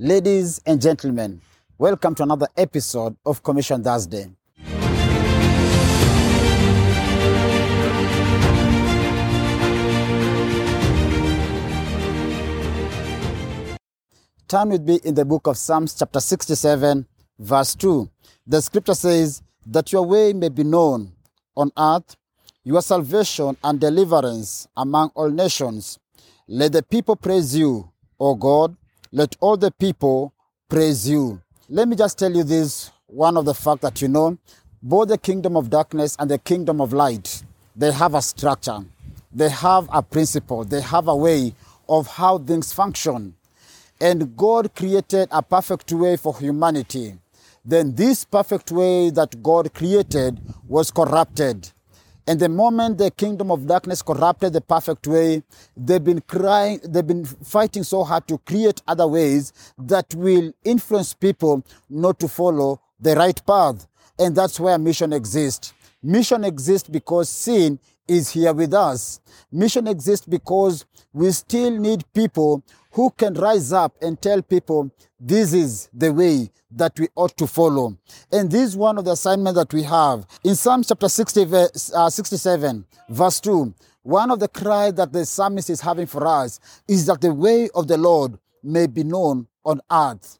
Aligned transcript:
Ladies 0.00 0.60
and 0.64 0.80
gentlemen, 0.80 1.40
welcome 1.76 2.14
to 2.14 2.22
another 2.22 2.46
episode 2.56 3.16
of 3.26 3.42
Commission 3.42 3.82
Thursday. 3.82 4.30
Turn 14.46 14.68
with 14.68 14.82
me 14.82 15.00
in 15.02 15.16
the 15.16 15.24
book 15.24 15.48
of 15.48 15.56
Psalms, 15.58 15.96
chapter 15.98 16.20
67, 16.20 17.04
verse 17.40 17.74
2. 17.74 18.08
The 18.46 18.62
scripture 18.62 18.94
says, 18.94 19.42
That 19.66 19.92
your 19.92 20.06
way 20.06 20.32
may 20.32 20.48
be 20.48 20.62
known 20.62 21.10
on 21.56 21.72
earth, 21.76 22.14
your 22.62 22.82
salvation 22.82 23.56
and 23.64 23.80
deliverance 23.80 24.68
among 24.76 25.10
all 25.16 25.28
nations. 25.28 25.98
Let 26.46 26.70
the 26.70 26.84
people 26.84 27.16
praise 27.16 27.56
you, 27.56 27.90
O 28.20 28.36
God. 28.36 28.76
Let 29.10 29.36
all 29.40 29.56
the 29.56 29.70
people 29.70 30.34
praise 30.68 31.08
you. 31.08 31.40
Let 31.70 31.88
me 31.88 31.96
just 31.96 32.18
tell 32.18 32.30
you 32.30 32.44
this 32.44 32.90
one 33.06 33.38
of 33.38 33.46
the 33.46 33.54
fact 33.54 33.80
that 33.80 34.02
you 34.02 34.08
know, 34.08 34.36
both 34.82 35.08
the 35.08 35.16
kingdom 35.16 35.56
of 35.56 35.70
darkness 35.70 36.14
and 36.18 36.30
the 36.30 36.38
kingdom 36.38 36.80
of 36.80 36.92
light, 36.92 37.42
they 37.74 37.90
have 37.90 38.14
a 38.14 38.20
structure, 38.20 38.80
they 39.32 39.48
have 39.48 39.88
a 39.90 40.02
principle, 40.02 40.62
they 40.64 40.82
have 40.82 41.08
a 41.08 41.16
way 41.16 41.54
of 41.88 42.06
how 42.06 42.36
things 42.36 42.72
function. 42.72 43.34
And 43.98 44.36
God 44.36 44.74
created 44.76 45.28
a 45.32 45.42
perfect 45.42 45.90
way 45.92 46.16
for 46.18 46.38
humanity. 46.38 47.14
Then 47.64 47.94
this 47.94 48.24
perfect 48.24 48.70
way 48.70 49.10
that 49.10 49.42
God 49.42 49.72
created 49.72 50.38
was 50.68 50.90
corrupted. 50.90 51.70
And 52.28 52.38
the 52.38 52.50
moment 52.50 52.98
the 52.98 53.10
kingdom 53.10 53.50
of 53.50 53.66
darkness 53.66 54.02
corrupted 54.02 54.52
the 54.52 54.60
perfect 54.60 55.06
way, 55.06 55.42
they've 55.74 56.04
been 56.04 56.20
crying, 56.20 56.78
they've 56.84 57.06
been 57.06 57.24
fighting 57.24 57.82
so 57.82 58.04
hard 58.04 58.28
to 58.28 58.36
create 58.36 58.82
other 58.86 59.06
ways 59.06 59.50
that 59.78 60.14
will 60.14 60.52
influence 60.62 61.14
people 61.14 61.64
not 61.88 62.20
to 62.20 62.28
follow 62.28 62.82
the 63.00 63.14
right 63.14 63.40
path. 63.46 63.86
And 64.18 64.36
that's 64.36 64.60
where 64.60 64.76
mission 64.76 65.14
exists. 65.14 65.72
Mission 66.02 66.44
exists 66.44 66.86
because 66.90 67.30
sin 67.30 67.78
is 68.08 68.30
here 68.30 68.52
with 68.52 68.74
us. 68.74 69.20
Mission 69.52 69.86
exists 69.86 70.26
because 70.26 70.84
we 71.12 71.30
still 71.32 71.70
need 71.78 72.04
people 72.12 72.62
who 72.92 73.10
can 73.10 73.34
rise 73.34 73.72
up 73.72 73.94
and 74.02 74.20
tell 74.20 74.42
people 74.42 74.90
this 75.20 75.52
is 75.52 75.88
the 75.92 76.12
way 76.12 76.50
that 76.70 76.98
we 76.98 77.08
ought 77.14 77.36
to 77.36 77.46
follow. 77.46 77.96
And 78.32 78.50
this 78.50 78.70
is 78.70 78.76
one 78.76 78.98
of 78.98 79.04
the 79.04 79.12
assignments 79.12 79.58
that 79.58 79.72
we 79.72 79.82
have. 79.84 80.26
In 80.44 80.54
Psalm 80.54 80.82
chapter 80.82 81.08
60, 81.08 81.44
verse, 81.44 81.92
uh, 81.94 82.10
67, 82.10 82.84
verse 83.08 83.40
2, 83.40 83.74
one 84.02 84.30
of 84.30 84.40
the 84.40 84.48
cries 84.48 84.94
that 84.94 85.12
the 85.12 85.26
psalmist 85.26 85.70
is 85.70 85.80
having 85.80 86.06
for 86.06 86.26
us 86.26 86.60
is 86.86 87.06
that 87.06 87.20
the 87.20 87.32
way 87.32 87.68
of 87.74 87.88
the 87.88 87.98
Lord 87.98 88.38
may 88.62 88.86
be 88.86 89.04
known 89.04 89.46
on 89.64 89.80
earth. 89.90 90.38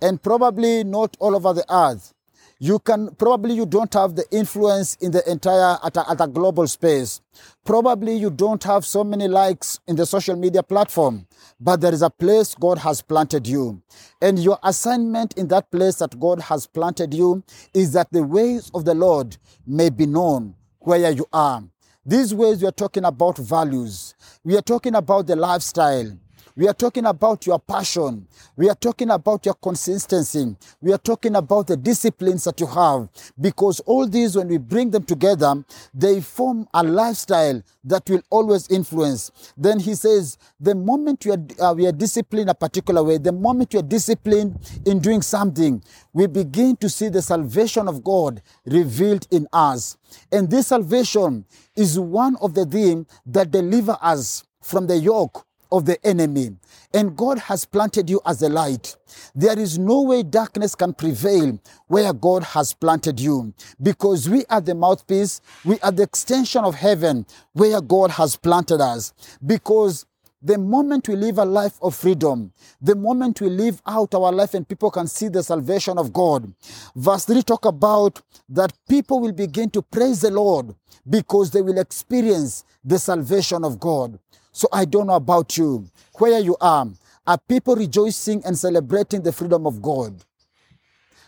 And 0.00 0.22
probably 0.22 0.84
not 0.84 1.16
all 1.18 1.34
over 1.34 1.52
the 1.52 1.64
earth 1.72 2.14
you 2.58 2.78
can 2.78 3.14
probably 3.16 3.54
you 3.54 3.66
don't 3.66 3.92
have 3.94 4.14
the 4.14 4.24
influence 4.30 4.96
in 4.96 5.10
the 5.10 5.28
entire 5.30 5.78
at 5.84 5.96
a, 5.96 6.10
at 6.10 6.20
a 6.20 6.26
global 6.26 6.66
space. 6.66 7.20
Probably 7.64 8.16
you 8.16 8.30
don't 8.30 8.62
have 8.64 8.84
so 8.84 9.02
many 9.04 9.28
likes 9.28 9.80
in 9.86 9.96
the 9.96 10.06
social 10.06 10.36
media 10.36 10.62
platform 10.62 11.26
but 11.60 11.80
there 11.80 11.92
is 11.92 12.02
a 12.02 12.10
place 12.10 12.54
god 12.54 12.78
has 12.78 13.02
planted 13.02 13.46
you. 13.46 13.82
And 14.20 14.38
your 14.38 14.58
assignment 14.62 15.34
in 15.36 15.48
that 15.48 15.70
place 15.70 15.96
that 15.96 16.18
god 16.18 16.40
has 16.40 16.66
planted 16.66 17.12
you 17.14 17.42
is 17.72 17.92
that 17.92 18.12
the 18.12 18.22
ways 18.22 18.70
of 18.74 18.84
the 18.84 18.94
lord 18.94 19.36
may 19.66 19.90
be 19.90 20.06
known 20.06 20.54
where 20.78 21.10
you 21.10 21.26
are. 21.32 21.62
These 22.06 22.34
ways 22.34 22.60
we 22.60 22.68
are 22.68 22.72
talking 22.72 23.04
about 23.04 23.38
values. 23.38 24.14
We 24.44 24.56
are 24.56 24.62
talking 24.62 24.94
about 24.94 25.26
the 25.26 25.36
lifestyle 25.36 26.18
we 26.56 26.68
are 26.68 26.74
talking 26.74 27.04
about 27.06 27.46
your 27.46 27.58
passion. 27.58 28.28
We 28.56 28.68
are 28.68 28.76
talking 28.76 29.10
about 29.10 29.44
your 29.44 29.54
consistency. 29.54 30.56
We 30.80 30.92
are 30.92 30.98
talking 30.98 31.34
about 31.34 31.66
the 31.66 31.76
disciplines 31.76 32.44
that 32.44 32.60
you 32.60 32.66
have. 32.66 33.08
Because 33.40 33.80
all 33.80 34.06
these, 34.06 34.36
when 34.36 34.48
we 34.48 34.58
bring 34.58 34.90
them 34.90 35.02
together, 35.04 35.64
they 35.92 36.20
form 36.20 36.68
a 36.72 36.84
lifestyle 36.84 37.60
that 37.82 38.08
will 38.08 38.22
always 38.30 38.68
influence. 38.68 39.32
Then 39.56 39.80
he 39.80 39.94
says, 39.94 40.38
the 40.60 40.76
moment 40.76 41.24
you 41.24 41.32
are, 41.32 41.70
uh, 41.70 41.74
we 41.74 41.86
are 41.88 41.92
disciplined 41.92 42.50
a 42.50 42.54
particular 42.54 43.02
way, 43.02 43.18
the 43.18 43.32
moment 43.32 43.72
you 43.72 43.80
are 43.80 43.82
disciplined 43.82 44.56
in 44.86 45.00
doing 45.00 45.22
something, 45.22 45.82
we 46.12 46.28
begin 46.28 46.76
to 46.76 46.88
see 46.88 47.08
the 47.08 47.22
salvation 47.22 47.88
of 47.88 48.04
God 48.04 48.40
revealed 48.64 49.26
in 49.32 49.48
us. 49.52 49.96
And 50.30 50.48
this 50.48 50.68
salvation 50.68 51.46
is 51.74 51.98
one 51.98 52.36
of 52.36 52.54
the 52.54 52.64
things 52.64 53.06
that 53.26 53.50
deliver 53.50 53.98
us 54.00 54.44
from 54.62 54.86
the 54.86 54.96
yoke 54.96 55.44
of 55.74 55.84
the 55.84 56.04
enemy. 56.06 56.50
And 56.92 57.16
God 57.16 57.38
has 57.40 57.64
planted 57.64 58.08
you 58.08 58.20
as 58.24 58.40
a 58.42 58.48
light. 58.48 58.96
There 59.34 59.58
is 59.58 59.78
no 59.78 60.02
way 60.02 60.22
darkness 60.22 60.76
can 60.76 60.94
prevail 60.94 61.58
where 61.88 62.12
God 62.12 62.44
has 62.44 62.72
planted 62.72 63.18
you 63.18 63.52
because 63.82 64.28
we 64.28 64.44
are 64.48 64.60
the 64.60 64.76
mouthpiece, 64.76 65.40
we 65.64 65.78
are 65.80 65.90
the 65.90 66.04
extension 66.04 66.64
of 66.64 66.76
heaven 66.76 67.26
where 67.52 67.80
God 67.80 68.12
has 68.12 68.36
planted 68.36 68.80
us. 68.80 69.12
Because 69.44 70.06
the 70.40 70.58
moment 70.58 71.08
we 71.08 71.16
live 71.16 71.38
a 71.38 71.44
life 71.44 71.78
of 71.82 71.94
freedom, 71.96 72.52
the 72.80 72.94
moment 72.94 73.40
we 73.40 73.48
live 73.48 73.82
out 73.86 74.14
our 74.14 74.30
life 74.30 74.54
and 74.54 74.68
people 74.68 74.90
can 74.90 75.08
see 75.08 75.28
the 75.28 75.42
salvation 75.42 75.98
of 75.98 76.12
God. 76.12 76.52
Verse 76.94 77.24
3 77.24 77.42
talk 77.42 77.64
about 77.64 78.20
that 78.48 78.72
people 78.88 79.20
will 79.20 79.32
begin 79.32 79.70
to 79.70 79.82
praise 79.82 80.20
the 80.20 80.30
Lord 80.30 80.74
because 81.08 81.50
they 81.50 81.62
will 81.62 81.78
experience 81.78 82.64
the 82.84 82.98
salvation 82.98 83.64
of 83.64 83.80
God. 83.80 84.18
So 84.54 84.68
I 84.72 84.84
don't 84.84 85.08
know 85.08 85.14
about 85.14 85.58
you, 85.58 85.90
where 86.14 86.38
you 86.38 86.56
are. 86.60 86.86
Are 87.26 87.38
people 87.48 87.74
rejoicing 87.74 88.40
and 88.44 88.56
celebrating 88.56 89.20
the 89.20 89.32
freedom 89.32 89.66
of 89.66 89.82
God? 89.82 90.14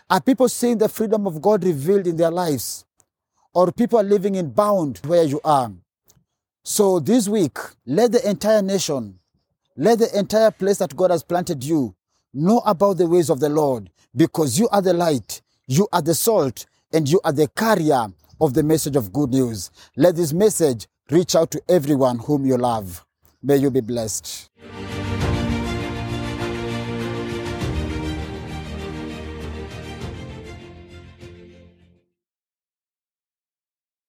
Are 0.09 0.21
people 0.21 0.47
seeing 0.47 0.77
the 0.77 0.87
freedom 0.87 1.27
of 1.27 1.41
God 1.41 1.65
revealed 1.65 2.07
in 2.07 2.15
their 2.15 2.31
lives? 2.31 2.85
Or 3.53 3.69
people 3.73 3.99
are 3.99 4.03
living 4.03 4.35
in 4.35 4.51
bound 4.51 5.01
where 5.05 5.23
you 5.23 5.41
are? 5.43 5.69
So 6.63 7.01
this 7.01 7.27
week, 7.27 7.57
let 7.85 8.13
the 8.13 8.25
entire 8.29 8.61
nation, 8.61 9.19
let 9.75 9.99
the 9.99 10.17
entire 10.17 10.51
place 10.51 10.77
that 10.77 10.95
God 10.95 11.11
has 11.11 11.21
planted 11.21 11.65
you 11.65 11.95
know 12.33 12.59
about 12.65 12.97
the 12.97 13.07
ways 13.07 13.29
of 13.29 13.41
the 13.41 13.49
Lord 13.49 13.89
because 14.15 14.57
you 14.57 14.69
are 14.69 14.81
the 14.81 14.93
light, 14.93 15.41
you 15.67 15.89
are 15.91 16.01
the 16.01 16.15
salt, 16.15 16.65
and 16.93 17.09
you 17.09 17.19
are 17.25 17.33
the 17.33 17.49
carrier 17.49 18.07
of 18.39 18.53
the 18.53 18.63
message 18.63 18.95
of 18.95 19.11
good 19.11 19.31
news. 19.31 19.69
Let 19.97 20.15
this 20.15 20.31
message 20.31 20.87
reach 21.11 21.35
out 21.35 21.51
to 21.51 21.61
everyone 21.67 22.19
whom 22.19 22.45
you 22.45 22.55
love. 22.55 23.03
May 23.41 23.57
you 23.57 23.69
be 23.69 23.81
blessed. 23.81 24.49